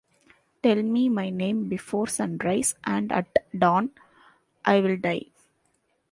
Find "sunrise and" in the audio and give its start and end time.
2.07-3.11